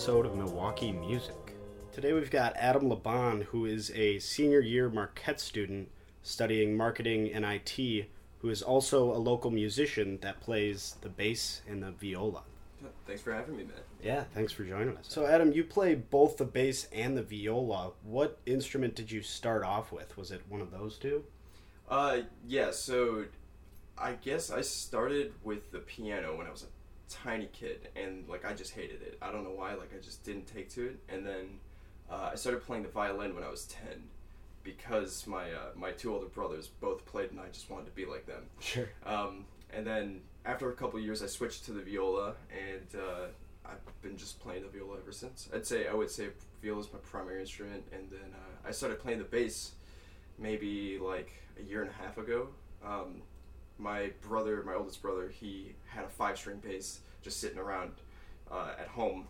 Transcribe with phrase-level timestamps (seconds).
[0.00, 1.54] episode of Milwaukee Music.
[1.92, 5.90] Today we've got Adam Laban, who is a senior year Marquette student
[6.22, 11.82] studying marketing and IT, who is also a local musician that plays the bass and
[11.82, 12.44] the viola.
[13.06, 13.74] Thanks for having me, man.
[14.02, 15.04] Yeah, thanks for joining us.
[15.06, 17.92] So, Adam, you play both the bass and the viola.
[18.02, 20.16] What instrument did you start off with?
[20.16, 21.24] Was it one of those two?
[21.90, 22.70] Uh, yeah.
[22.70, 23.26] So,
[23.98, 26.79] I guess I started with the piano when I was a
[27.10, 29.18] tiny kid, and like I just hated it.
[29.20, 29.74] I don't know why.
[29.74, 31.58] Like I just didn't take to it, and then
[32.10, 34.04] uh, I started playing the violin when I was ten,
[34.62, 38.06] because my uh, my two older brothers both played, and I just wanted to be
[38.06, 38.44] like them.
[38.60, 38.88] Sure.
[39.04, 43.26] Um, and then after a couple years, I switched to the viola, and uh,
[43.64, 45.48] I've been just playing the viola ever since.
[45.54, 46.28] I'd say I would say
[46.62, 49.72] viola is my primary instrument, and then uh, I started playing the bass
[50.38, 52.48] maybe like a year and a half ago.
[52.84, 53.22] Um,
[53.80, 57.92] my brother, my oldest brother, he had a five string bass just sitting around
[58.50, 59.26] uh, at home,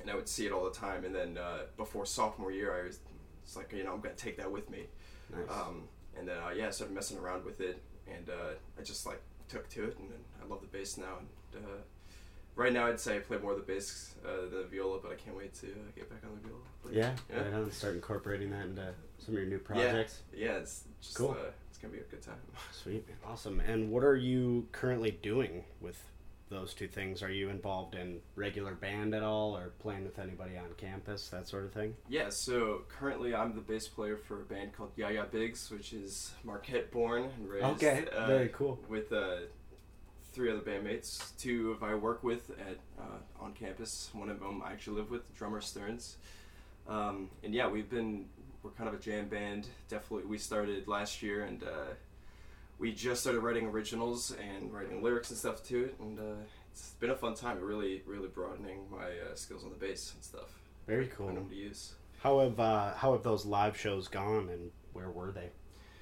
[0.00, 1.04] and I would see it all the time.
[1.04, 3.00] And then uh, before sophomore year, I was
[3.44, 4.86] it's like you know I'm gonna take that with me.
[5.30, 5.48] Nice.
[5.50, 5.84] Um,
[6.18, 7.82] and then uh, yeah, I started messing around with it,
[8.12, 11.18] and uh, I just like took to it, and then I love the bass now.
[11.54, 11.68] And uh,
[12.54, 15.12] right now, I'd say I play more of the bass uh, than the viola, but
[15.12, 16.62] I can't wait to uh, get back on the viola.
[16.82, 17.42] But, yeah, yeah.
[17.42, 17.70] right on.
[17.70, 20.22] Start incorporating that into some of your new projects.
[20.34, 21.36] yeah, it's just Cool.
[21.76, 22.40] It's gonna be a good time.
[22.72, 23.60] Sweet, awesome.
[23.60, 26.02] And what are you currently doing with
[26.48, 27.22] those two things?
[27.22, 31.46] Are you involved in regular band at all, or playing with anybody on campus, that
[31.46, 31.94] sort of thing?
[32.08, 36.32] Yeah, so currently I'm the bass player for a band called Yaya Biggs, which is
[36.44, 37.66] Marquette born and raised.
[37.66, 38.78] Okay, uh, very cool.
[38.88, 39.40] With uh,
[40.32, 41.36] three other bandmates.
[41.36, 44.08] Two of I work with at uh, on campus.
[44.14, 46.16] One of them I actually live with, drummer Stearns.
[46.88, 48.26] Um, and yeah, we've been
[48.66, 49.68] we're kind of a jam band.
[49.88, 51.94] Definitely, we started last year, and uh,
[52.78, 55.96] we just started writing originals and writing lyrics and stuff to it.
[56.00, 57.60] And uh, it's been a fun time.
[57.60, 60.58] Really, really broadening my uh, skills on the bass and stuff.
[60.88, 61.32] Very cool.
[61.32, 61.92] Know to use.
[62.18, 65.50] How have uh, how have those live shows gone, and where were they,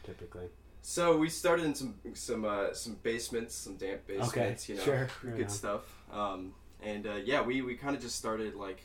[0.02, 0.46] typically?
[0.81, 5.08] So we started in some some uh, some basements, some damp basements, you know, sure,
[5.36, 5.82] good stuff.
[6.10, 8.82] Um, and uh, yeah, we, we kind of just started like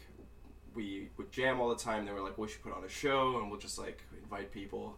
[1.20, 2.06] would jam all the time.
[2.06, 4.98] They we're like, we should put on a show, and we'll just like invite people.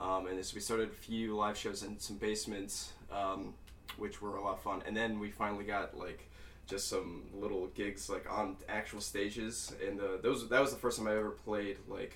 [0.00, 3.52] Um, and so we started a few live shows in some basements, um,
[3.98, 4.82] which were a lot of fun.
[4.86, 6.30] And then we finally got like
[6.66, 10.98] just some little gigs like on actual stages, and uh, those that was the first
[10.98, 12.14] time I ever played like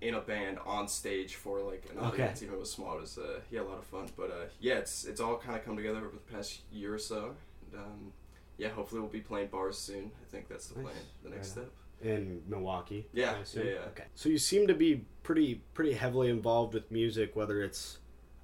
[0.00, 2.06] in a band on stage for like an Okay.
[2.22, 2.96] audience, even if it was small.
[2.98, 4.06] It was uh, yeah, a lot of fun.
[4.16, 6.98] But uh, yeah, it's it's all kind of come together over the past year or
[6.98, 7.34] so.
[7.72, 8.12] And, um,
[8.56, 10.10] yeah, hopefully we'll be playing bars soon.
[10.20, 10.84] I think that's the Nice.
[10.86, 10.96] plan.
[11.22, 11.72] The next Right step.
[12.00, 13.06] In Milwaukee.
[13.12, 13.78] Yeah, I yeah, yeah.
[13.88, 14.04] Okay.
[14.14, 17.98] So you seem to be pretty pretty heavily involved with music, whether it's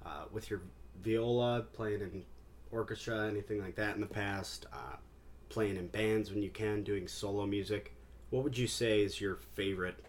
[0.05, 0.61] uh, with your
[1.01, 2.23] viola, playing in
[2.71, 4.97] orchestra, anything like that in the past, uh,
[5.47, 7.95] playing in bands when you can, doing solo music.
[8.29, 10.03] What would you say is your favorite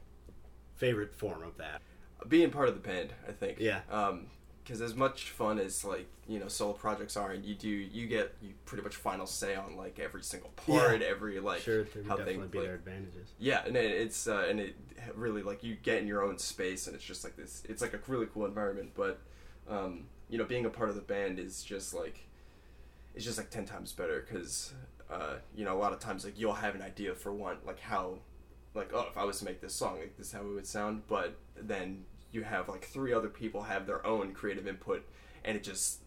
[0.74, 1.82] favorite form of that?
[2.28, 3.60] Being part of the band, I think.
[3.60, 3.80] Yeah.
[3.90, 4.26] Um,
[4.66, 8.06] because as much fun as like you know solo projects are, and you do you
[8.08, 12.16] get you pretty much final say on like every single part, every like sure, how
[12.16, 13.32] definitely things be like, their advantages.
[13.38, 14.74] Yeah, and it, it's uh, and it
[15.14, 17.62] really like you get in your own space, and it's just like this.
[17.68, 19.20] It's like a really cool environment, but
[19.68, 22.26] um, you know, being a part of the band is just like
[23.14, 24.72] it's just like ten times better because
[25.10, 27.78] uh, you know a lot of times like you'll have an idea for one like
[27.78, 28.18] how
[28.74, 30.66] like oh if I was to make this song like this is how it would
[30.66, 32.04] sound, but then
[32.36, 35.04] you have like three other people have their own creative input,
[35.44, 36.00] and it just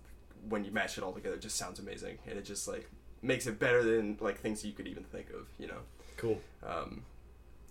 [0.47, 2.89] when you match it all together, it just sounds amazing, and it just like
[3.21, 5.81] makes it better than like things you could even think of, you know.
[6.15, 6.39] Cool.
[6.65, 7.03] Um,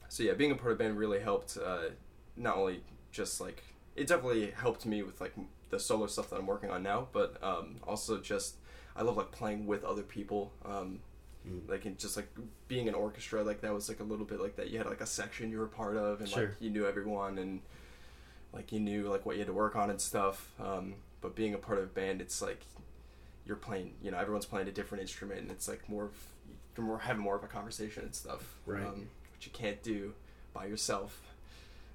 [0.09, 1.57] so yeah, being a part of the band really helped.
[1.57, 1.91] Uh,
[2.37, 3.63] not only just like
[3.97, 5.35] it definitely helped me with like
[5.71, 8.57] the solo stuff that I'm working on now, but um, also just
[8.97, 10.53] I love like playing with other people.
[10.65, 11.01] Um,
[11.49, 11.71] Mm.
[11.71, 12.29] like in just like
[12.67, 14.69] being an orchestra, like that was like a little bit like that.
[14.71, 16.49] You had like a section you were part of, and Sure.
[16.49, 17.61] like you knew everyone, and
[18.53, 20.51] like you knew like what you had to work on and stuff.
[20.61, 22.65] Um, but being a part of a band, it's like
[23.47, 23.95] you're playing.
[24.03, 26.13] You know, everyone's playing a different instrument, and it's like more of
[26.77, 28.59] you're more having more of a conversation and stuff.
[28.67, 28.85] Right.
[28.85, 30.15] Um, which you can't do
[30.53, 31.21] by yourself,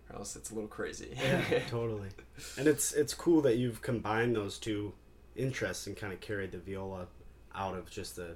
[0.10, 1.10] or else it's a little crazy.
[1.16, 2.10] Yeah, totally.
[2.58, 4.94] And it's it's cool that you've combined those two
[5.36, 7.08] interests and kind of carried the viola
[7.56, 8.36] out of just the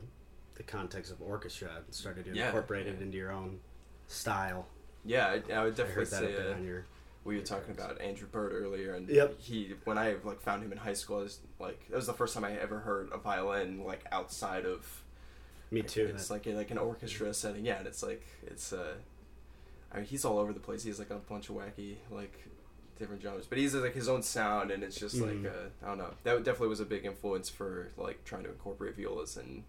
[0.55, 3.03] the context of orchestra and started to Yeah, incorporate it yeah.
[3.05, 3.59] into your own
[4.07, 4.65] style.
[5.05, 6.35] yeah, I, I would I definitely heard that a say.
[6.35, 6.85] bit Uh, on your
[7.27, 9.39] we were talking about Andrew Bird earlier, and Yep.
[9.39, 12.13] he when I like found him in high school, it was like that was the
[12.13, 15.03] first time I ever heard a violin like outside of
[15.69, 16.05] me too.
[16.13, 18.93] It's that- like like an orchestra setting, yeah, and it's like it's uh,
[19.91, 20.83] I mean he's all over the place.
[20.83, 22.33] He's like a bunch of wacky like
[22.97, 25.43] different genres, but he's like his own sound, and it's just Mhm.
[25.43, 26.13] like uh, I don't know.
[26.23, 29.63] That definitely was a big influence for like trying to incorporate violas and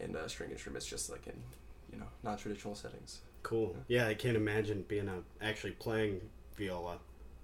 [0.00, 1.42] and uh, string instruments, just like in
[1.92, 3.20] you know non-traditional settings.
[3.42, 3.74] Cool.
[3.88, 6.20] Yeah, I can't imagine being a actually playing
[6.56, 6.98] viola,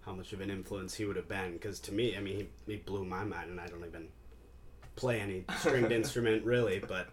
[0.05, 1.53] how much of an influence he would have been.
[1.53, 4.09] Because to me, I mean, he, he blew my mind, and I don't even
[4.97, 7.09] play any stringed instrument really, but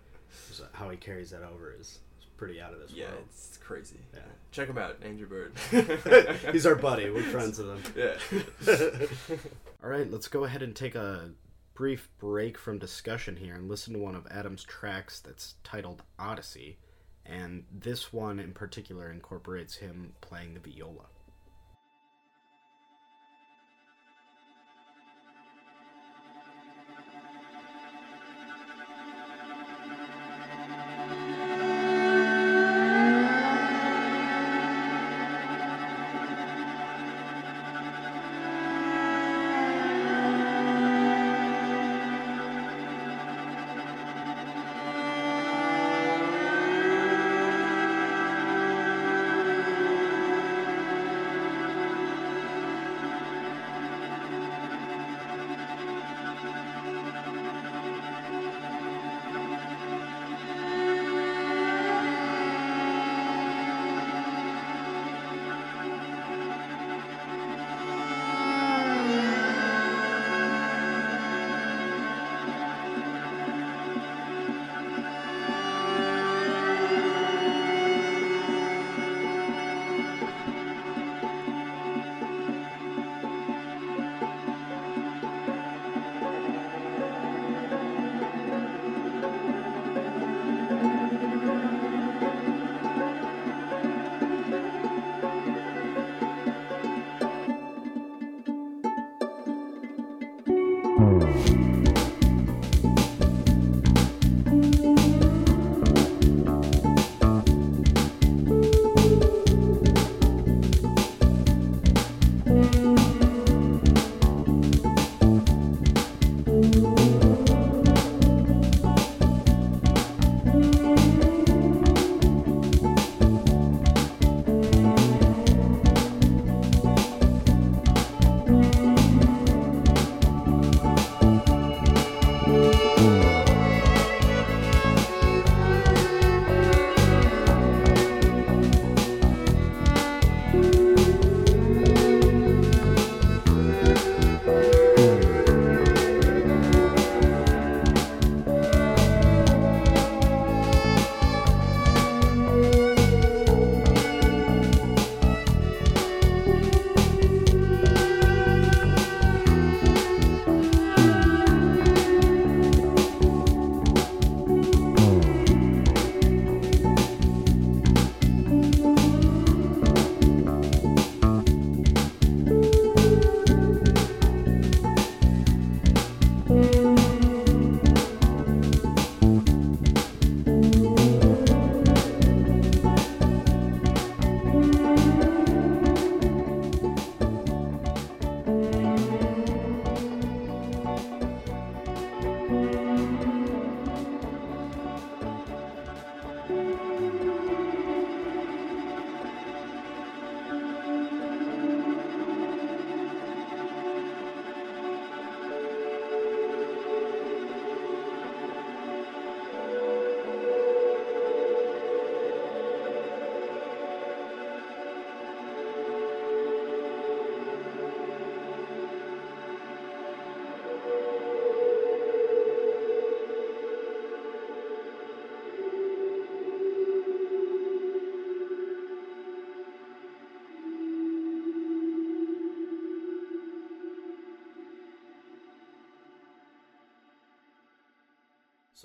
[0.73, 1.99] how he carries that over is,
[2.37, 3.23] pretty out of this Yeah, world.
[3.29, 3.95] it's crazy.
[4.13, 4.19] Yeah.
[4.51, 5.53] Check him out, Andrew Bird.
[6.51, 7.09] He's our buddy.
[7.09, 7.93] We're friends with him.
[7.95, 9.37] Yeah.
[9.83, 11.29] All right, let's go ahead and take a
[11.75, 16.77] brief break from discussion here and listen to one of Adam's tracks that's titled Odyssey.
[17.25, 21.05] And this one in particular incorporates him playing the viola.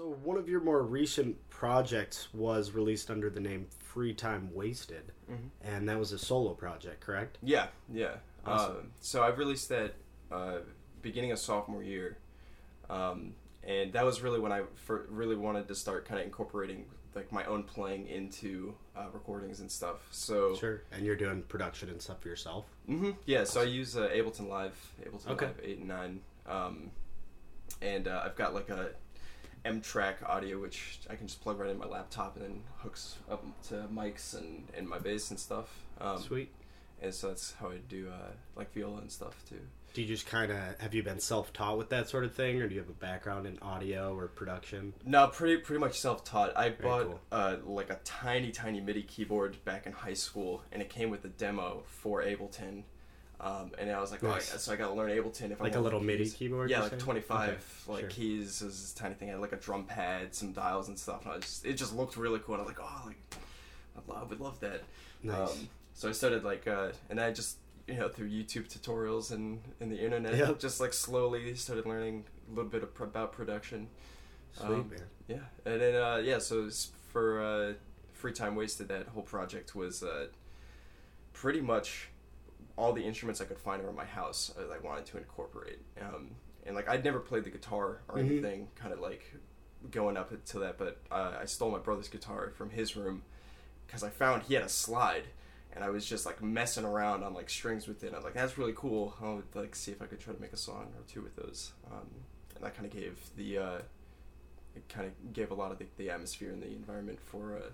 [0.00, 5.12] So one of your more recent projects was released under the name Free Time Wasted,
[5.30, 5.50] Mhm.
[5.60, 7.36] and that was a solo project, correct?
[7.42, 8.16] Yeah, yeah.
[8.46, 8.76] Awesome.
[8.76, 9.96] Um, so I've released that
[10.30, 10.60] uh,
[11.02, 12.16] beginning of sophomore year,
[12.88, 16.86] um, and that was really when I fir- really wanted to start kind of incorporating
[17.14, 20.08] like my own playing into uh, recordings and stuff.
[20.12, 20.82] So Sure.
[20.92, 22.64] And you're doing production and stuff yourself.
[22.88, 23.10] Mm-hmm.
[23.26, 25.46] Yeah, so I use uh, Ableton Live, Ableton Okay.
[25.48, 26.90] Live eight and nine, um,
[27.82, 28.94] and uh, I've got like a
[29.64, 33.16] M track audio which I can just plug right in my laptop and then hooks
[33.30, 35.68] up to mics and, and my bass and stuff.
[36.00, 36.50] Um, Sweet.
[37.02, 39.60] and so that's how I do uh, like viola and stuff too.
[39.92, 42.68] Do you just kind of have you been self-taught with that sort of thing, or
[42.68, 44.92] do you have a background in audio or production?
[45.04, 46.56] No, pretty pretty much self taught.
[46.56, 47.20] I bought cool.
[47.32, 51.24] uh, like a tiny tiny MIDI keyboard back in high school, and it came with
[51.24, 52.84] a demo for Ableton.
[53.40, 54.50] Um, and I was like, Nice.
[54.52, 56.24] oh, I- so I got to learn Ableton if I Like a want little MIDI
[56.24, 56.34] keys.
[56.34, 57.48] keyboard, Yeah, like twenty five
[57.86, 58.10] Okay, like sure.
[58.10, 58.60] keys.
[58.60, 59.28] is this tiny thing.
[59.30, 61.24] I had like a drum pad, some dials and stuff.
[61.24, 62.56] And I just, it just looked really cool.
[62.56, 63.16] And I was like, oh, like
[63.96, 64.82] I love, I would love that.
[65.22, 65.38] Nice.
[65.52, 67.56] Um, so I started like, uh, and I just
[67.88, 70.58] you know through YouTube tutorials and and the internet, Yep.
[70.60, 73.88] just like slowly started learning a little bit of, about production.
[74.52, 75.00] Sweet um, man.
[75.28, 77.72] Yeah, and then uh, yeah, so it's for uh,
[78.12, 80.26] free time wasted, that whole project was uh,
[81.32, 82.08] pretty much
[82.76, 85.78] all the instruments I could find around my house uh, that I wanted to incorporate.
[86.00, 86.30] Um,
[86.66, 88.26] and like I'd never played the guitar or Mhm.
[88.30, 89.22] anything, kind of like
[89.90, 90.78] going up to that.
[90.78, 93.22] But uh, I stole my brother's guitar from his room
[93.86, 95.24] because I found he had a slide.
[95.72, 98.12] And I was just like messing around on like strings with it.
[98.14, 99.14] I'm like, that's really cool.
[99.22, 101.72] I'll like see if I could try to make a song or two with those.
[101.90, 102.08] Um,
[102.56, 103.78] and that kind of gave the uh,
[104.74, 107.70] it kind of gave a lot of the, the atmosphere and the environment for uh,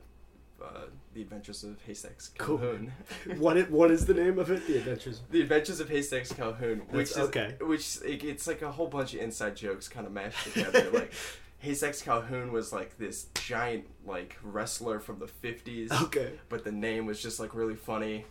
[0.63, 0.83] uh,
[1.15, 2.59] the Adventures of Haystacks Cool.
[2.59, 2.93] Calhoun.
[3.39, 4.67] what it, what is the name of it?
[4.67, 5.21] The Adventures.
[5.31, 7.55] the Adventures of Haystacks Calhoun, which That's- is okay.
[7.61, 10.91] which it, it's like a whole bunch of inside jokes kind of mashed together.
[10.93, 11.13] like
[11.59, 16.33] Haystacks Calhoun was like this giant like wrestler from the fifties, Okay.
[16.49, 18.25] but the name was just like really funny.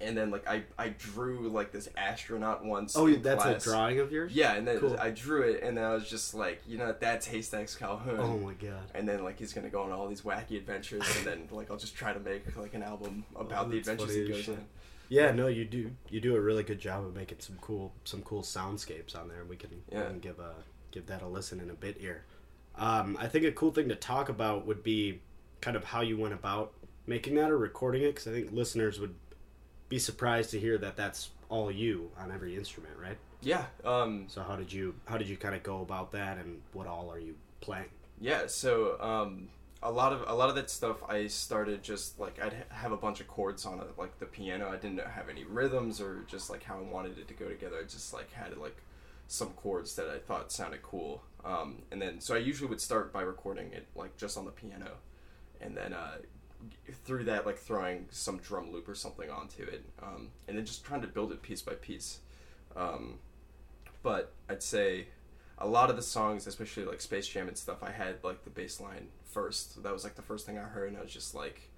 [0.00, 2.96] And then like I I drew like this astronaut once.
[2.96, 3.64] Oh, that's class.
[3.66, 4.32] a drawing of yours.
[4.34, 4.96] Yeah, and then Cool.
[5.00, 8.18] I drew it, and then I was just like, you know, that's Haystacks Calhoun.
[8.20, 8.90] Oh my god.
[8.94, 11.76] and then like he's gonna go on all these wacky adventures, and then like I'll
[11.76, 14.64] just try to make like an album about Oh, the adventures he goes on.
[15.08, 15.90] Yeah, no, you do.
[16.08, 19.40] You do a really good job of making some cool, some cool soundscapes on there.
[19.42, 20.06] and We can, we Yeah.
[20.06, 20.54] can give a
[20.90, 22.24] give that a listen in a bit here.
[22.76, 25.20] Um, I think a cool thing to talk about would be
[25.60, 26.72] kind of how you went about
[27.06, 29.14] making that or recording it, because I think listeners would
[29.94, 33.16] be surprised to hear that that's all you on every instrument, right?
[33.42, 36.50] Yeah, um, So how did you how did you kind of go about that, and
[36.72, 37.90] what all are you playing?
[38.20, 38.46] yeah.
[38.48, 39.48] So um,
[39.82, 42.92] a lot of a lot of that stuff I started just like I'd ha- have
[42.92, 44.68] a bunch of chords on it, like the piano.
[44.68, 47.76] I didn't have any rhythms or just like how I wanted it to go together.
[47.80, 48.78] I just like had like
[49.28, 51.22] some chords that I thought sounded cool.
[51.44, 54.50] Um, and then so I usually would start by recording it like just on the
[54.62, 54.92] piano,
[55.60, 56.16] and then uh,
[57.04, 60.84] through that like throwing some drum loop or something onto it, um, and then just
[60.84, 62.20] trying to build it piece by piece.
[62.76, 63.18] Um,
[64.02, 65.06] but I'd say
[65.58, 68.50] a lot of the songs, especially like Space Jam and stuff, I had like the
[68.50, 69.82] bass line first.
[69.82, 71.70] That was like the first thing I heard, and I was just like,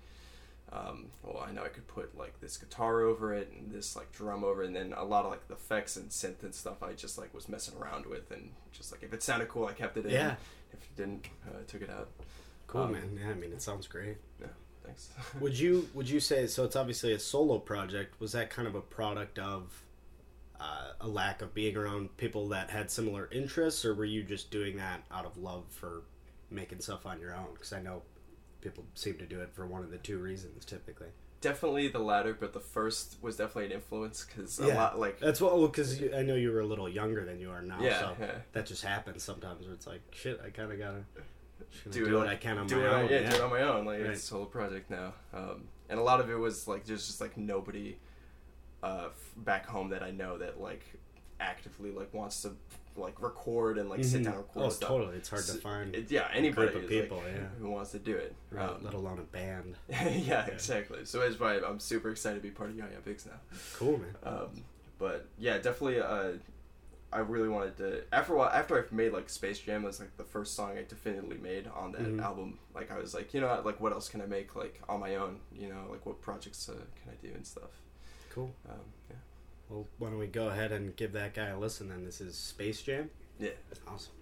[0.72, 4.10] um, well, I know I could put like this guitar over it and this like
[4.12, 6.82] drum over, it, and then a lot of like the effects and synth and stuff.
[6.82, 9.72] I just like was messing around with, and just like if it sounded cool, I
[9.72, 10.12] kept it in.
[10.12, 10.36] Yeah.
[10.72, 12.08] If it didn't, uh, I took it out.
[12.66, 13.18] Cool, Um, man.
[13.22, 14.16] Yeah, I mean, it sounds great.
[14.40, 14.48] Yeah,
[14.86, 15.10] thanks.
[15.40, 16.64] Would you would you say so?
[16.64, 18.20] It's obviously a solo project.
[18.20, 19.82] Was that kind of a product of
[20.60, 24.50] uh, a lack of being around people that had similar interests, or were you just
[24.50, 26.02] doing that out of love for
[26.50, 27.48] making stuff on your own?
[27.54, 28.02] Because I know
[28.60, 31.08] people seem to do it for one of the two reasons typically.
[31.40, 35.40] definitely the latter, but the first was definitely an influence because a lot like That's
[35.40, 35.56] what.
[35.56, 37.78] Well, because I know you were a little younger than you are now.
[37.80, 38.30] Yeah, so yeah.
[38.52, 39.64] that just happens sometimes.
[39.64, 41.26] Where it's like, shit, I kind of gotta just gonna
[41.90, 43.10] do, do, it what on- I can on do my it on, own.
[43.10, 43.30] yeah, yeah.
[43.30, 43.84] do it on my own.
[43.86, 44.10] Like Right.
[44.10, 47.20] it's a solo project now, um, and a lot of it was like there's just
[47.20, 47.96] like nobody
[48.82, 50.84] uh, f- back home that I know that like
[51.40, 52.52] actively like wants to
[52.96, 54.24] like record and like sit Mhm.
[54.24, 54.88] down and record Oh, stuff.
[54.88, 55.16] totally.
[55.16, 57.48] It's hard to find it- yeah, anybody group of people, like, yeah.
[57.60, 58.34] who wants to do it.
[58.50, 59.76] right, Um, let alone a band.
[59.88, 61.04] yeah, exactly.
[61.04, 63.38] So that's why I'm super excited to be part of Yaya Biggs now.
[63.74, 64.14] Cool, man.
[64.22, 64.64] Um,
[64.98, 66.00] but yeah, definitely.
[66.00, 66.32] Uh,
[67.16, 68.02] I really wanted to.
[68.12, 70.82] After a while, after I made like Space Jam was like the first song I
[70.86, 72.20] definitively made on that Mhm.
[72.22, 72.58] album.
[72.74, 75.00] Like I was like, you know, what, like what else can I make like on
[75.00, 75.40] my own?
[75.52, 77.70] You know, like what projects uh, can I do and stuff.
[78.30, 78.54] Cool.
[78.68, 79.16] Um, yeah.
[79.70, 82.04] Well, why don't we go ahead and give that guy a listen then?
[82.04, 83.08] This is Space Jam.
[83.40, 83.50] Yeah.
[83.88, 84.12] Awesome.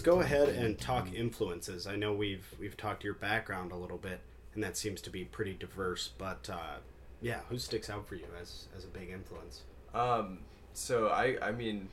[0.00, 1.86] Let's go ahead and talk influences.
[1.86, 4.20] I know we've we've talked your background a little bit,
[4.54, 6.10] and that seems to be pretty diverse.
[6.16, 6.78] But uh,
[7.20, 9.62] yeah, who sticks out for you as as a big influence?
[9.92, 10.38] Um,
[10.72, 11.88] so I, I mean,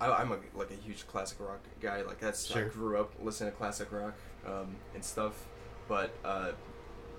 [0.00, 2.00] I, I'm a like a huge classic rock guy.
[2.02, 2.64] Like that's Sure.
[2.64, 4.14] I grew up listening to classic rock
[4.46, 5.44] um, and stuff.
[5.88, 6.52] But uh,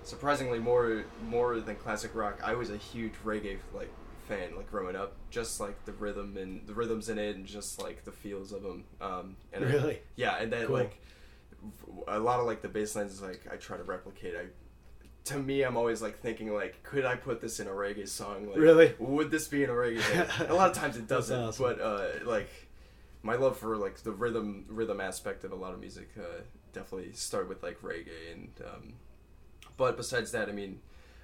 [0.02, 3.92] surprisingly, more more than classic rock, I was a huge reggae like
[4.36, 4.56] fan.
[4.56, 8.04] Like growing up, just like the rhythm and the rhythms in it, and just like
[8.06, 8.86] the feels of them.
[9.00, 10.00] Um, and I- Really?
[10.16, 10.76] yeah, and then Cool.
[10.78, 10.98] like
[12.08, 14.36] a lot of like the bass lines is like I try to replicate.
[14.36, 14.46] I
[15.26, 18.48] to me, I'm always like thinking like, could I put this in a reggae song?
[18.48, 18.96] Like, Really?
[18.98, 20.02] Would this be in a reggae?
[20.02, 20.48] Thing?
[20.50, 21.64] a lot of times it doesn't, awesome.
[21.64, 22.50] but uh, like
[23.22, 26.42] my love for like the rhythm rhythm aspect of a lot of music uh,
[26.74, 28.94] definitely started with like reggae and um,
[29.78, 30.80] but besides that, I mean,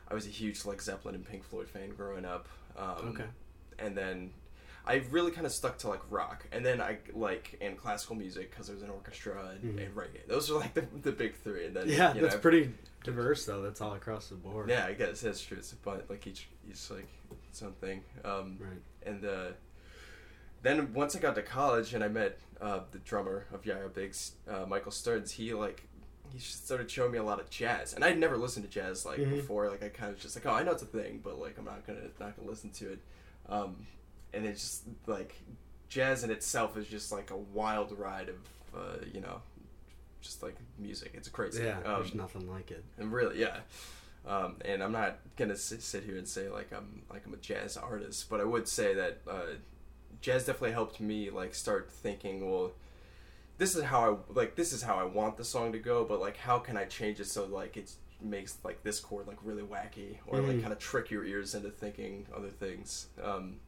[0.07, 2.47] I was a huge like Zeppelin and Pink Floyd fan growing up.
[2.77, 3.25] Um, Okay.
[3.79, 4.31] And then
[4.85, 8.49] I really kind of stuck to like rock, and then I like and classical music
[8.51, 9.85] because there's an orchestra and, Mhm.
[9.85, 10.25] and reggae.
[10.27, 11.65] Those are like the, the big three.
[11.67, 13.61] And then Yeah, you that's know, pretty diverse though.
[13.61, 14.69] That's all across the board.
[14.69, 15.57] Yeah, I guess that's true.
[15.57, 17.07] It's but like each each like
[17.49, 18.03] its own thing.
[18.23, 18.81] Um, Right.
[19.05, 19.47] and uh,
[20.63, 24.31] then once I got to college and I met uh, the drummer of Yaya Biggs,
[24.49, 25.83] uh, Michael Stearns, he like
[26.31, 29.05] he just started showing me a lot of jazz, and I'd never listened to jazz
[29.05, 29.29] like Mhm.
[29.31, 29.69] before.
[29.69, 31.65] Like I kind of just like, oh, I know it's a thing, but like I'm
[31.65, 32.99] not gonna not gonna listen to it.
[33.49, 33.87] Um,
[34.33, 35.35] and it's just like
[35.89, 38.35] jazz in itself is just like a wild ride of
[38.75, 39.41] uh, you know,
[40.21, 41.11] just like music.
[41.13, 41.63] It's crazy.
[41.63, 42.83] Yeah, Um, there's nothing like it.
[42.97, 43.61] and really, yeah.
[44.25, 47.37] Um, and I'm not gonna sit, sit here and say like I'm like I'm a
[47.37, 49.43] jazz artist, but I would say that uh,
[50.21, 52.71] jazz definitely helped me like start thinking, well,
[53.57, 56.19] this is how I like this is how I want the song to go, but
[56.19, 57.91] like how can I change it so like it
[58.21, 60.61] makes like this chord like really wacky or like Mhm.
[60.61, 63.07] kind of trick your ears into thinking other things.
[63.21, 63.59] Um,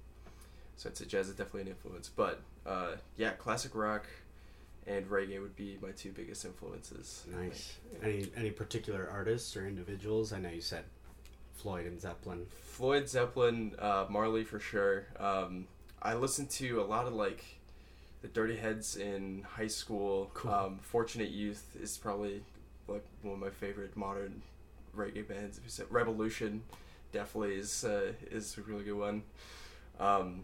[0.75, 4.05] so I'd say jazz is definitely an influence, but uh, yeah, classic rock
[4.87, 7.25] and reggae would be my two biggest influences.
[7.29, 7.73] Nice.
[7.93, 10.33] Like, Any any particular artists or individuals?
[10.33, 10.85] I know you said
[11.53, 12.45] Floyd and Zeppelin.
[12.63, 15.07] Floyd Zeppelin, uh, Marley for sure.
[15.19, 15.67] Um,
[16.01, 17.43] I listen to a lot of like
[18.21, 20.29] the Dirty Heads in high school.
[20.33, 20.51] Cool.
[20.51, 22.43] Um, Fortunate Youth is probably
[22.87, 24.41] like one of my favorite modern
[24.95, 25.57] reggae bands.
[25.57, 26.59] If you said Rebelution,
[27.11, 29.23] definitely is uh, is a really good one.
[29.99, 30.41] Um,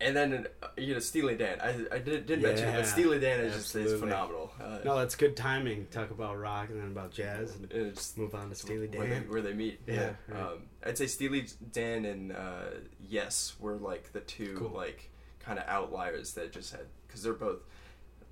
[0.00, 1.58] and then uh, you know Steely Dan.
[1.60, 4.52] I, I did, did mention but Steely Dan is just is phenomenal.
[4.60, 5.86] Uh, No, that's good timing.
[5.90, 9.06] Talk about rock and then about jazz, and and it's move on to Steely where
[9.06, 9.28] they, Dan.
[9.30, 9.80] where they meet.
[9.86, 10.42] Yeah, Yeah, right.
[10.52, 12.62] um, I'd say Steely Dan and uh,
[13.08, 14.70] Yes were like the two Cool.
[14.70, 17.60] like kind of outliers that just had because they're both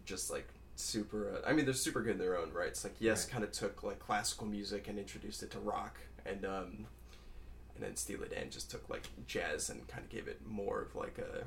[0.05, 1.37] just like super.
[1.45, 2.69] Uh, I mean, they're super good in their own right.
[2.69, 3.33] It's like Yes Right.
[3.33, 6.87] kind of took like classical music and introduced it to rock, and um,
[7.75, 10.95] and then Steely Dan just took like jazz and kind of gave it more of
[10.95, 11.45] like a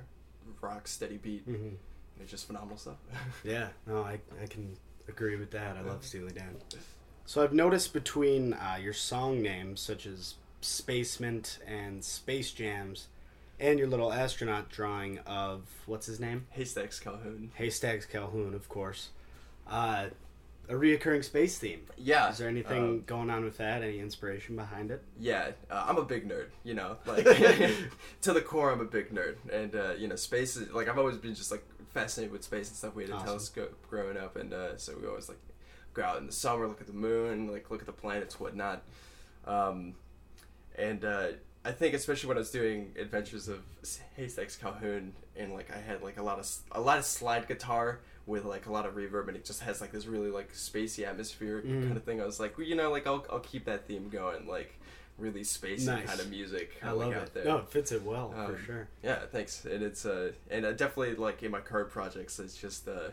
[0.62, 1.44] rock steady beat.
[1.46, 1.78] hmm And
[2.22, 2.98] it's just phenomenal stuff.
[3.44, 4.76] Yeah, no, I, I can
[5.08, 5.78] agree with that.
[5.78, 6.56] I love Steely Dan.
[7.26, 13.08] So I've noticed between uh, your song names, such as Spaceman and Space Jams,
[13.62, 16.48] and your little astronaut drawing of what's his name?
[16.50, 17.52] Haystacks Calhoun.
[17.56, 19.10] Haystacks Calhoun, of course.
[19.70, 20.08] Uh,
[20.68, 21.82] a reoccurring space theme.
[21.98, 22.30] Yeah.
[22.32, 23.84] Is there anything um, going on with that?
[23.84, 25.04] Any inspiration behind it?
[25.20, 27.24] Yeah, uh, I'm a big nerd, you know, like
[28.22, 30.98] to the core, I'm a big nerd, and uh, you know, space is like I've
[30.98, 32.96] always been just like fascinated with space and stuff.
[32.96, 33.28] We had a Awesome.
[33.28, 35.40] telescope growing up, and uh, so we always like
[35.94, 38.82] go out in the summer, look at the moon, like look at the planets, whatnot.
[39.46, 39.96] Um,
[40.78, 41.28] and uh,
[41.64, 43.60] I think especially when I was doing Adventures of
[44.16, 48.00] Haystacks Calhoun, and like I had like a lot of a lot of slide guitar
[48.26, 51.06] with like a lot of reverb, and it just has like this really like spacey
[51.08, 51.84] atmosphere Mm.
[51.86, 52.20] kind of thing.
[52.22, 54.74] I was like, well, you know, like I'll I'll keep that theme going, like
[55.20, 56.08] really spacey Nice.
[56.08, 56.78] kind of music.
[56.82, 57.32] I love it.
[57.34, 57.46] There.
[57.46, 58.88] No, it fits it well Um, for sure.
[59.04, 59.64] Yeah, thanks.
[59.66, 63.10] And it's uh, and uh, definitely like in my current projects, it's just uh,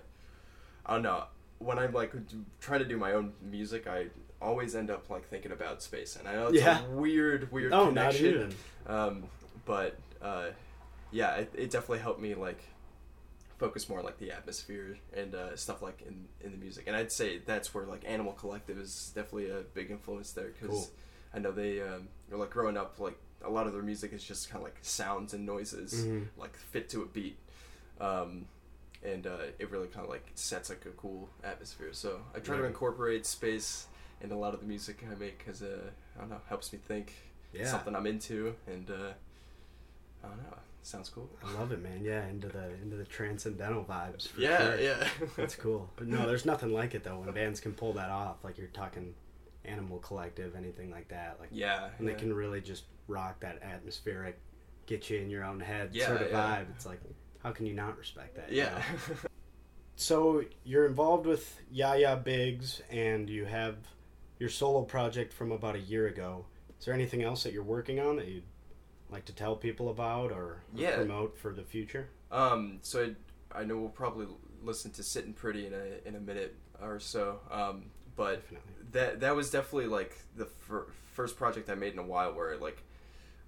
[0.87, 1.25] I don't know.
[1.59, 2.13] When I'm like
[2.61, 4.07] trying to do my own music, I
[4.41, 6.85] always end up like thinking about space, and I know it's Yeah.
[6.85, 8.27] a weird, weird not connection.
[8.27, 8.55] even.
[8.87, 9.25] Um,
[9.65, 10.47] but uh,
[11.11, 12.63] yeah, it, it definitely helped me like
[13.59, 16.85] focus more on like the atmosphere and uh, stuff like in in the music.
[16.87, 20.69] And I'd say that's where like Animal Collective is definitely a big influence there because
[20.77, 20.91] Cool.
[21.35, 24.23] I know they um, are like growing up like a lot of their music is
[24.25, 26.27] just kind of like sounds and noises Mhm.
[26.37, 27.37] like fit to a beat.
[28.01, 28.47] Um,
[29.05, 31.91] and uh, it really kind of like sets like a cool atmosphere.
[31.93, 33.87] So I try to incorporate space
[34.21, 36.79] in a lot of the music I make because uh, I don't know helps me
[36.87, 37.13] think
[37.53, 37.67] Yeah.
[37.67, 39.13] something I'm into, and uh,
[40.25, 41.29] I don't know, sounds cool.
[41.45, 42.01] I love it, man.
[42.03, 44.29] Yeah, into the into the transcendental vibes.
[44.29, 44.81] For yeah, sure.
[44.81, 45.89] yeah, That's cool.
[45.97, 48.43] But no, there's nothing like it though when bands can pull that off.
[48.45, 49.15] Like you're talking
[49.65, 51.37] Animal Collective, anything like that.
[51.41, 52.15] Like yeah, and yeah.
[52.15, 54.39] they can really just rock that atmospheric,
[54.87, 56.37] get you in your own head Yeah, sort of yeah.
[56.61, 56.67] vibe.
[56.75, 57.01] It's like,
[57.43, 58.51] how can you not respect that?
[58.51, 58.71] you yeah.
[59.11, 59.15] know?
[60.01, 63.75] So you're involved with Yaya Biggs, and you have
[64.39, 66.47] your solo project from about a year ago.
[66.79, 68.45] Is there anything else that you're working on that you'd
[69.11, 70.97] like to tell people about or, Yeah.
[70.97, 72.09] promote for the future?
[72.31, 73.15] Um, so
[73.53, 74.27] I, I know we'll probably
[74.63, 77.41] listen to "Sitting Pretty" in a in a minute or so.
[77.51, 78.73] Um, but Definitely.
[78.93, 82.57] that that was definitely like the fir- first project I made in a while where
[82.59, 82.83] like.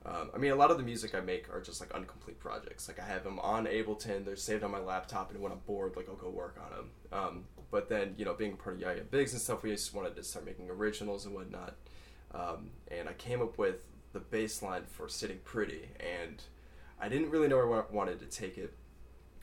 [0.06, 2.88] Um, I mean, a lot of the music I make are just like incomplete projects.
[2.88, 5.94] Like I have them on Ableton, they're saved on my laptop, and when I'm bored,
[5.94, 6.90] like I'll go work on them.
[7.12, 10.16] Um, but then, you know, being part of Yaya Biggs and stuff, we just wanted
[10.16, 11.74] to start making originals and whatnot.
[12.32, 13.76] Um, and I came up with
[14.12, 16.42] the bass line for "Sitting Pretty," and
[17.00, 18.74] I didn't really know where I wanted to take it.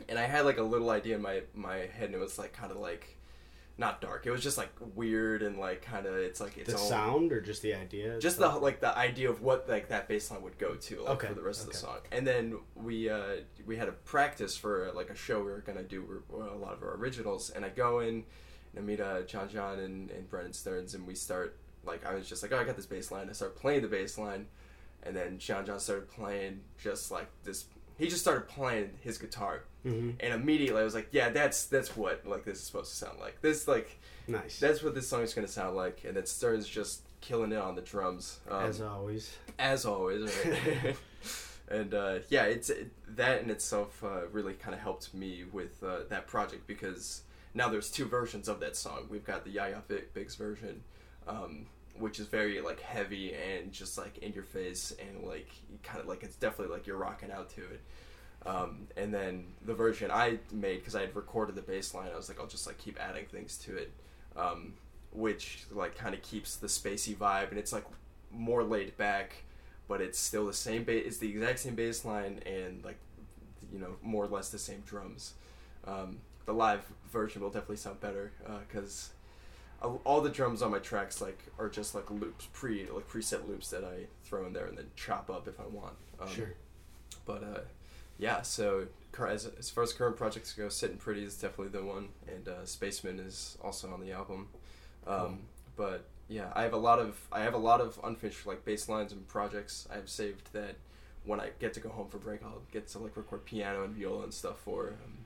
[0.10, 2.54] And I had like a little idea in my my head, and it was like
[2.54, 3.17] kind of like
[3.80, 4.26] not dark.
[4.26, 7.32] It was just like weird and like kind of it's like its The own sound
[7.32, 8.18] or just the idea?
[8.20, 11.10] just the like the idea of what like that bass line would go to like
[11.12, 14.58] Okay, for the rest of the song and then we uh we had a practice
[14.58, 17.70] for like a show we were gonna do a lot of our originals and i
[17.70, 18.08] go in
[18.74, 22.14] and i meet uh john john and, and brennan stearns and we start like i
[22.16, 24.48] was just like oh i got this bass line i start playing the bass line
[25.04, 27.66] and then john john started playing just like this
[27.98, 31.96] he just started playing his guitar hmm and immediately i was like yeah that's that's
[31.96, 34.60] what like this is supposed to sound like this like Nice.
[34.60, 37.58] that's what this song is going to sound like and then stearns just killing it
[37.58, 39.36] on the drums um, As always.
[39.58, 40.96] as always right?
[41.70, 45.82] and uh, yeah it's it, that in itself uh, really kind of helped me with
[45.84, 47.22] uh, that project because
[47.54, 50.82] now there's two versions of that song we've got the yaya Big- biggs version
[51.28, 51.66] um,
[52.00, 55.50] which is very like heavy and just like in your face and like
[55.84, 57.82] kind of like it's definitely like you're rocking out to it
[58.48, 62.16] um, and then the version I made because I had recorded the bass line, I
[62.16, 63.92] was like, I'll just like keep adding things to it,
[64.38, 64.74] um,
[65.12, 67.86] which like kind of keeps the spacey vibe, and it's like
[68.32, 69.44] more laid back,
[69.88, 71.04] but it's still the same bass.
[71.06, 73.00] It's the exact same bass line and like
[73.74, 75.34] you know more or less the same drums.
[75.86, 78.32] Um, the live version will definitely sound better
[78.70, 79.10] because
[79.82, 83.70] all the drums on my tracks like are just like loops pre like preset loops
[83.70, 85.94] that I throw in there and then chop up if I want.
[86.20, 86.54] Um, sure.
[87.26, 87.60] but uh,
[88.18, 88.88] yeah, so
[89.28, 92.66] as, as far as current projects go, Sitting Pretty is definitely the one, and uh,
[92.66, 94.48] Spaceman is also on the album.
[95.06, 95.38] Um, Cool.
[95.78, 98.90] But yeah, I have a lot of I have a lot of unfinished like bass
[98.90, 100.76] lines and projects I have saved that
[101.24, 103.94] when I get to go home for break, I'll get to like record piano and
[103.94, 104.88] viola and stuff for.
[104.88, 105.18] Um,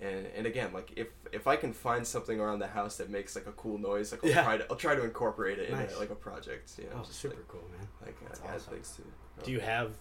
[0.00, 3.34] and and again, like if if I can find something around the house that makes
[3.36, 4.44] like a cool noise, like I'll Yeah.
[4.44, 5.90] try to I'll try to incorporate it Nice.
[5.90, 6.70] in a, like a project.
[6.78, 7.88] You know, Oh, super like, cool, man.
[8.04, 8.74] like That's uh, add awesome.
[8.74, 9.44] things to.
[9.44, 9.92] Do you have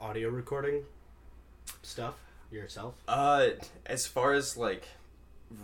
[0.00, 0.82] audio recording
[1.82, 2.14] stuff
[2.50, 2.94] yourself?
[3.08, 3.48] Uh,
[3.86, 4.84] as far as like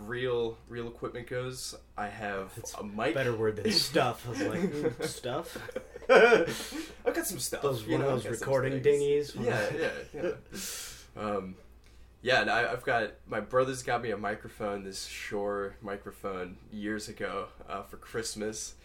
[0.05, 3.13] real real equipment goes, I have That's a mic.
[3.13, 4.25] Better word than stuff.
[4.25, 5.57] I was like, mm, stuff?
[6.09, 7.61] I've got some stuff.
[7.61, 9.33] Those you one of know, those got some recording things.
[9.33, 9.45] dinghies?
[9.45, 10.31] Yeah, yeah,
[11.17, 11.21] yeah.
[11.21, 11.55] um,
[12.21, 17.09] yeah, and I, I've got my brother's got me a microphone, this Shure microphone, years
[17.09, 18.75] ago uh, for Christmas,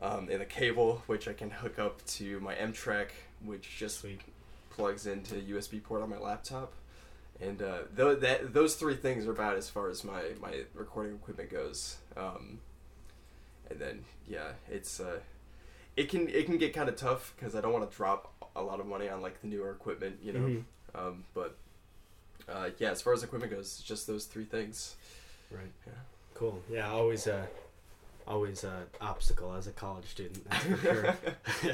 [0.00, 3.12] um, and a cable which I can hook up to my M Track,
[3.44, 4.20] which just Sweet.
[4.70, 6.72] plugs into USB port on my laptop.
[7.40, 11.14] And uh, th- that those three things are about as far as my, my recording
[11.14, 11.96] equipment goes.
[12.16, 12.60] Um,
[13.68, 15.18] and then yeah, it's uh,
[15.96, 18.62] it can it can get kind of tough because I don't want to drop a
[18.62, 20.38] lot of money on like the newer equipment, you know.
[20.40, 20.64] Mhm.
[20.94, 21.56] Um, but
[22.48, 24.96] uh, yeah, as far as equipment goes, it's just those three things.
[25.50, 25.70] Right.
[25.86, 25.92] Yeah.
[26.34, 26.60] Cool.
[26.70, 27.46] Yeah, always a
[28.26, 30.48] always a obstacle as a college student.
[30.48, 31.16] That's for sure.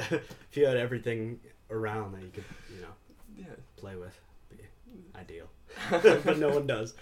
[0.51, 1.39] if you had everything
[1.71, 2.89] around that you could, you know,
[3.39, 3.55] Yeah.
[3.77, 4.19] play with,
[4.51, 4.57] be
[5.19, 5.47] ideal.
[5.91, 6.95] but no one does.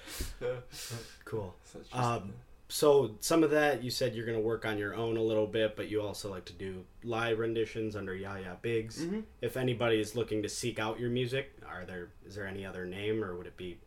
[1.24, 1.54] Cool.
[1.64, 2.32] So it's just- Um,
[2.68, 5.46] So some of that you said you're going to work on your own a little
[5.46, 9.04] bit, but you also like to do live renditions under Yaya Biggs.
[9.04, 9.24] Mhm.
[9.40, 12.84] If anybody is looking to seek out your music, are there is there any other
[12.84, 13.78] name or would it be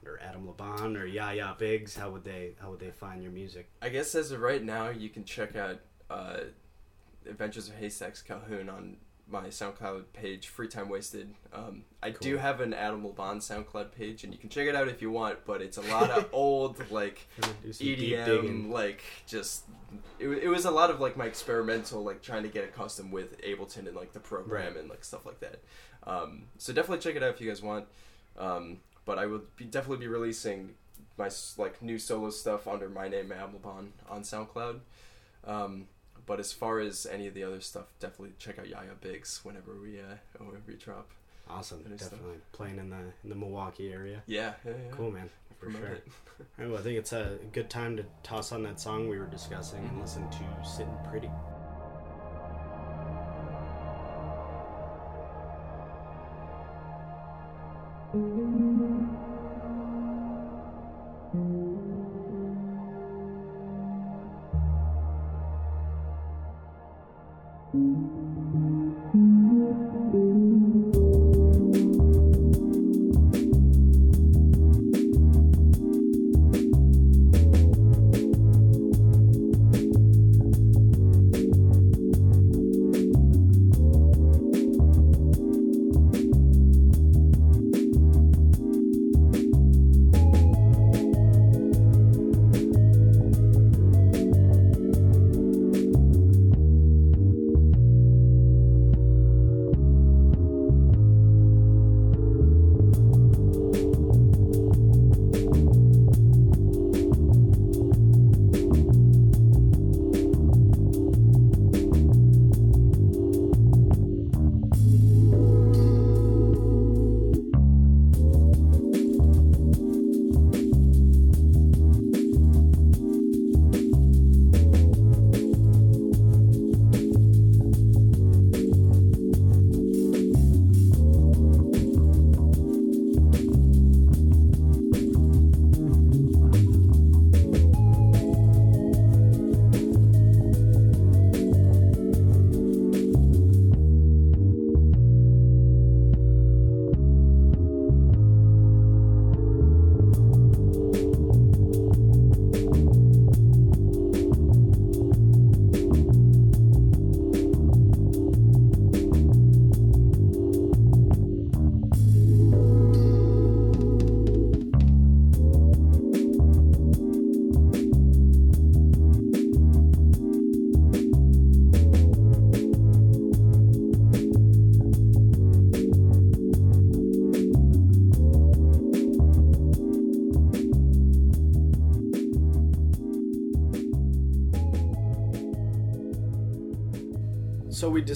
[0.00, 1.96] under Adam Laban or Yaya Biggs?
[1.96, 3.68] How would they how would they find your music?
[3.80, 6.40] I guess as of right now, you can check out uh,
[7.28, 11.34] Adventures of Haystacks Calhoun on my SoundCloud page, Free Time Wasted.
[11.52, 12.18] Um, I Cool.
[12.20, 15.10] do have an Adam Bond SoundCloud page, and you can check it out if you
[15.10, 15.44] want.
[15.44, 19.64] But it's a lot of old like Gonna do some deep EDM, like just
[20.20, 23.40] it, it was a lot of like my experimental, like trying to get accustomed with
[23.42, 24.76] Ableton and like the program Right.
[24.80, 25.60] and like stuff like that.
[26.04, 27.86] Um, so definitely check it out if you guys want.
[28.38, 30.74] Um, but I will be, definitely be releasing
[31.18, 34.80] my like new solo stuff under my name Ablabon on SoundCloud.
[35.44, 35.88] Um,
[36.26, 39.72] but as far as any of the other stuff, definitely check out Yaya Biggs whenever
[39.80, 41.08] we uh, whenever we drop.
[41.48, 41.82] Awesome.
[41.82, 42.10] Good stuff.
[42.12, 44.22] Definitely playing in the in the Milwaukee area.
[44.26, 44.90] Yeah, yeah, yeah.
[44.90, 45.30] Cool, man.
[45.58, 45.92] For Promote sure.
[45.92, 46.06] it.
[46.08, 49.18] All right, well, I think it's a good time to toss on that song we
[49.18, 51.30] were discussing and listen to "Sitting Pretty."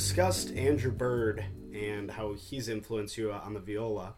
[0.00, 4.14] Discussed Andrew Bird and how he's influenced you on the viola.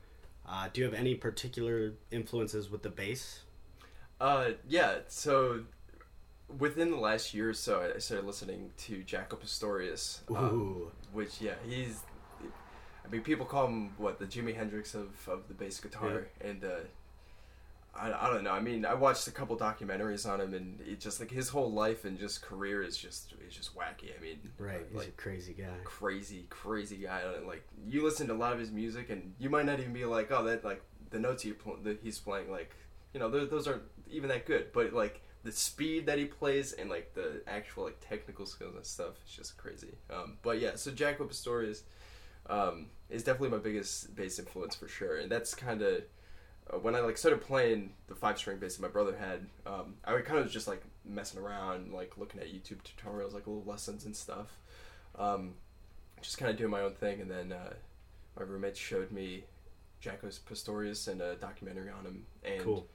[0.48, 3.40] Uh, do you have any particular influences with the bass?
[4.20, 4.98] Uh, yeah.
[5.08, 5.64] So
[6.56, 10.20] within the last year or so, I started listening to Jaco Pastorius.
[10.30, 11.98] um, which yeah, he's.
[13.04, 16.64] I mean, people call him what the Jimi Hendrix of, of the bass guitar, and
[16.64, 16.68] uh,
[17.94, 18.52] I, I don't know.
[18.52, 21.70] I mean, I watched a couple documentaries on him, and it just like his whole
[21.70, 24.16] life and just career is just is just wacky.
[24.16, 24.86] I mean, right.
[24.88, 25.66] He's like a crazy guy.
[25.84, 27.22] crazy, crazy guy.
[27.46, 30.04] Like you listen to a lot of his music, and you might not even be
[30.06, 32.74] like, oh, that like the notes he pl- that he's playing, like
[33.12, 34.72] you know, those those aren't even that good.
[34.72, 38.86] But like the speed that he plays and like the actual like technical skills and
[38.86, 39.96] stuff, it's just crazy.
[40.10, 41.82] Um, but yeah, so Jaco Pastorius
[42.48, 46.04] um, is definitely my biggest bass influence for sure, and that's kind of.
[46.70, 49.94] Uh, when I like started playing the five string bass that my brother had, um,
[50.04, 53.64] I would kind of just like messing around, like looking at YouTube tutorials, like little
[53.66, 54.58] lessons and stuff.
[55.18, 55.54] Um,
[56.20, 57.74] just kind of doing my own thing, and then uh,
[58.38, 59.44] my roommate showed me
[60.00, 62.86] Jaco's Pastorius and a documentary on him, and Cool.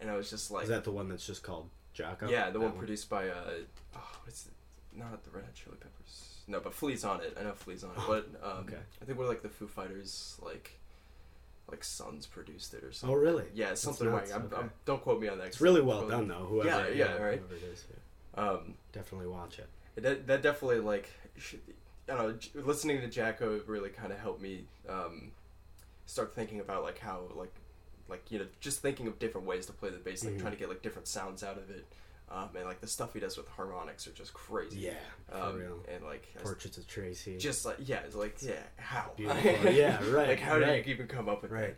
[0.00, 2.30] and I was just like, Is that the one that's just called Jaco?
[2.30, 3.50] yeah, the That one produced by uh,
[3.96, 4.52] oh, what's it?
[4.96, 6.38] Not the Red Hot Chili Peppers.
[6.48, 7.36] No, but Flea's on it.
[7.38, 8.78] I know Flea's on it, but um, okay.
[9.02, 10.78] I think we're like the Foo Fighters, like
[11.70, 13.16] like Sons produced it or something.
[13.16, 13.44] Oh, really?
[13.54, 14.56] Yeah, something like I'm, okay.
[14.56, 15.48] I'm, don't quote me on that.
[15.48, 16.46] It's really well done, though.
[16.48, 17.38] Whoever, Yeah, yeah, right.
[17.40, 18.42] Whoever it is, yeah.
[18.42, 19.68] Um, definitely watch it.
[20.02, 21.08] that, that definitely like
[22.08, 22.18] I don't
[22.54, 25.32] know listening to Jaco really kind of helped me um,
[26.04, 27.52] start thinking about like how like
[28.08, 30.40] like you know just thinking of different ways to play the bass like Mhm.
[30.40, 31.84] trying to get like different sounds out of it
[32.30, 34.92] um, and like the stuff he does with harmonics are just crazy Yeah,
[35.30, 35.78] for um, real.
[35.92, 37.38] and like Portraits of Tracy.
[37.38, 39.12] just like yeah it's like yeah how.
[39.18, 40.66] Yeah, right, like how right.
[40.76, 41.76] did you even come up with Right.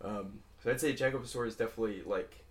[0.00, 2.44] that um, so I'd say Jaco Pastorius definitely like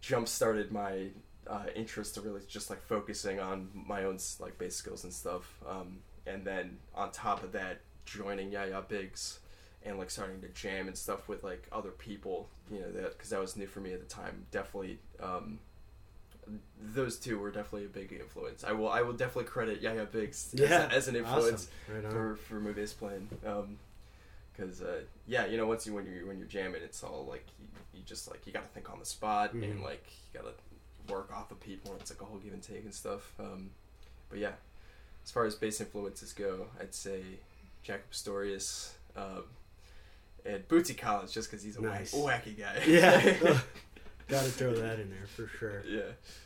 [0.00, 1.08] jump started my
[1.46, 5.58] uh, interest to really just like focusing on my own like bass skills and stuff.
[5.68, 9.38] Um, and then on top of that, joining Yaya Biggs
[9.84, 13.30] and like starting to jam and stuff with like other people, you know, that because
[13.30, 14.46] that was new for me at the time.
[14.50, 15.58] Definitely, um,
[16.94, 18.64] those two were definitely a big influence.
[18.64, 22.02] I will I will definitely credit Yaya Biggs Yeah, as, as an influence Awesome.
[22.04, 23.28] Right for for my bass playing.
[23.46, 23.78] Um,
[24.56, 27.44] because uh, yeah, you know, once you when you when you're jamming, it's all like
[27.60, 29.82] you, you just like you got to think on the spot and Mhm.
[29.82, 31.94] like you got to work off of people.
[32.00, 33.34] It's like a whole give and take and stuff.
[33.38, 33.70] Um,
[34.30, 34.52] but yeah,
[35.24, 37.22] as far as bass influences go, I'd say
[37.82, 38.94] Jacob Pastorius.
[39.16, 39.44] Um,
[40.44, 42.12] and Bootsy Collins, just because he's a Nice.
[42.12, 42.82] wack, wacky guy.
[42.86, 43.58] Yeah.
[44.28, 45.82] Got to throw that in there for sure.
[45.86, 46.00] yeah.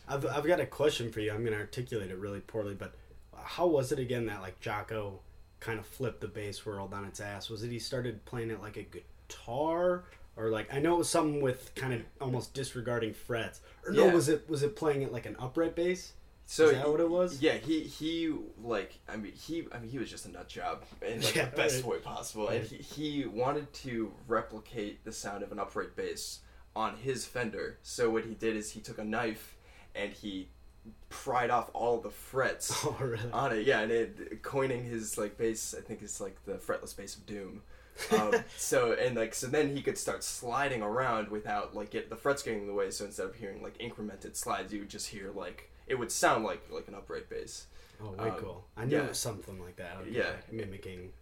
[0.08, 1.32] I've, I've got a question for you.
[1.32, 2.94] I'm going to articulate it really poorly, but
[3.42, 5.14] how was it again that like Jaco
[5.60, 7.48] kind of flipped the bass world on its ass?
[7.48, 10.04] Was it he started playing it like a guitar,
[10.36, 14.06] or like I know it was something with kind of almost disregarding frets, or no?
[14.06, 14.12] Yeah.
[14.14, 16.12] Was it was it playing it like an upright bass?
[16.44, 17.40] So Is that what it was?
[17.40, 20.82] Yeah, he he like I mean he I mean he was just a nut job
[21.00, 21.92] in like Yeah, the best right.
[21.92, 26.40] way possible, and he, he wanted to replicate the sound of an upright bass
[26.74, 27.78] on his Fender.
[27.83, 29.56] So what he did is he took a knife
[29.94, 30.48] and he
[31.09, 33.30] pried off all the frets Oh really?
[33.33, 33.66] on it.
[33.66, 35.74] Yeah, and it coining his like bass.
[35.76, 37.62] I think it's like the fretless bass of doom.
[38.12, 42.16] um, so and like so then he could start sliding around without like get the
[42.16, 42.90] frets getting in the way.
[42.90, 46.44] So instead of hearing like incremented slides, you would just hear like it would sound
[46.44, 47.66] like like an upright bass.
[48.02, 48.64] Oh, way um, cool.
[48.76, 49.04] I knew yeah.
[49.04, 49.98] it was something like that.
[50.11, 50.30] Yeah.
[50.50, 51.12] mimicking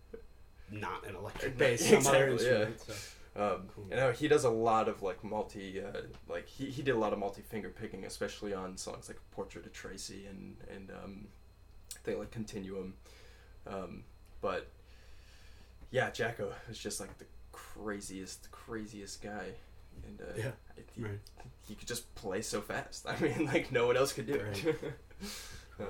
[0.71, 2.67] not an electric bass, exactly, yeah.
[2.87, 2.93] So.
[3.39, 3.87] Um, Cool.
[3.91, 6.99] You know, he does a lot of like multi, uh, like he, he did a
[6.99, 11.27] lot of multi finger picking, especially on songs like Portrait of Tracy and and um,
[12.05, 12.95] they like Continuum.
[13.67, 14.03] Um,
[14.41, 14.69] but
[15.91, 19.45] yeah, Jaco is just like the craziest, craziest guy,
[20.07, 20.51] and uh, Yeah,
[20.95, 21.19] he, right.
[21.67, 23.07] he could just play so fast.
[23.09, 24.77] I mean, like no one else could do it.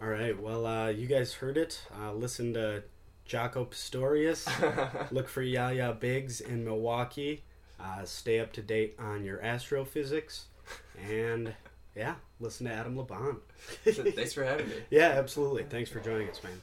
[0.00, 0.40] All right.
[0.40, 1.80] Well, uh, you guys heard it.
[2.00, 2.82] Uh, listen to
[3.28, 4.46] Jaco Pastorius.
[5.10, 7.42] Look for Yaya Biggs in Milwaukee.
[7.80, 10.46] Uh, stay up to date on your astrophysics.
[11.08, 11.54] And
[11.96, 13.36] yeah, listen to Adam LeBon.
[13.84, 14.74] Thanks for having me.
[14.90, 15.64] Yeah, absolutely.
[15.64, 16.60] Thanks for joining us, man.